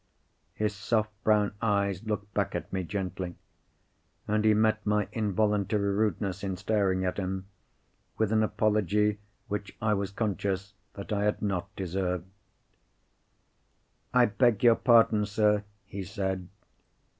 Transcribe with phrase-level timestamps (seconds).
[0.55, 3.35] His soft brown eyes looked back at me gently;
[4.27, 7.45] and he met my involuntary rudeness in staring at him,
[8.17, 12.25] with an apology which I was conscious that I had not deserved.
[14.11, 15.27] "I beg your pardon,"
[15.85, 16.47] he said.